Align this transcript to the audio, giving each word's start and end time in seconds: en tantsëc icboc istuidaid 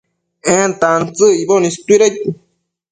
en 0.59 0.69
tantsëc 0.81 1.31
icboc 1.41 1.63
istuidaid 1.69 2.15